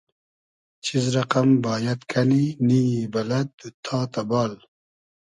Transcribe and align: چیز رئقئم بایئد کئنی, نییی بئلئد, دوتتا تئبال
چیز 0.85 1.03
رئقئم 1.15 1.49
بایئد 1.63 1.99
کئنی, 2.11 2.45
نییی 2.67 2.99
بئلئد, 3.13 3.49
دوتتا 3.59 3.97
تئبال 4.13 4.51